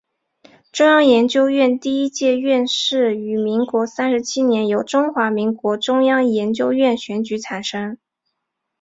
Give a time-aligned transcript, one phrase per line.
[0.71, 7.99] 中央研究院第一届院士于民国三十七年由中华民国中央研究院选举产生。